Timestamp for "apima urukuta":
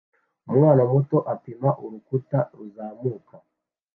1.33-2.39